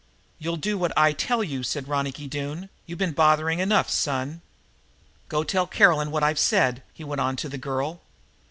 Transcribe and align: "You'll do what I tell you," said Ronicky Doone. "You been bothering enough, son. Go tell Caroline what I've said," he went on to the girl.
"You'll 0.39 0.57
do 0.57 0.79
what 0.79 0.91
I 0.97 1.11
tell 1.13 1.43
you," 1.43 1.61
said 1.61 1.87
Ronicky 1.87 2.27
Doone. 2.27 2.69
"You 2.87 2.95
been 2.95 3.11
bothering 3.11 3.59
enough, 3.59 3.91
son. 3.91 4.41
Go 5.29 5.43
tell 5.43 5.67
Caroline 5.67 6.09
what 6.09 6.23
I've 6.23 6.39
said," 6.39 6.81
he 6.91 7.03
went 7.03 7.21
on 7.21 7.35
to 7.35 7.47
the 7.47 7.59
girl. 7.59 8.01